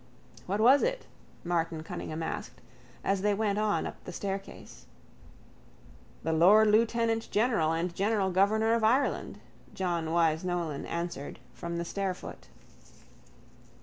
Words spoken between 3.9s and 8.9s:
the staircase. —The lord lieutenantgeneral and general governor of